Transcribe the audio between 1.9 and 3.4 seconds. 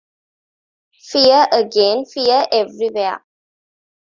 fear everywhere.